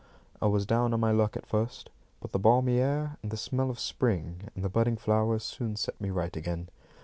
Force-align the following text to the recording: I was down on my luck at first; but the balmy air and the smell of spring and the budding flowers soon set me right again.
I 0.41 0.47
was 0.47 0.65
down 0.65 0.95
on 0.95 0.99
my 0.99 1.11
luck 1.11 1.37
at 1.37 1.45
first; 1.45 1.91
but 2.21 2.31
the 2.31 2.39
balmy 2.39 2.79
air 2.79 3.17
and 3.21 3.29
the 3.31 3.37
smell 3.37 3.69
of 3.69 3.79
spring 3.79 4.49
and 4.55 4.63
the 4.63 4.67
budding 4.67 4.97
flowers 4.97 5.43
soon 5.43 5.75
set 5.75 6.01
me 6.01 6.09
right 6.09 6.35
again. 6.35 6.69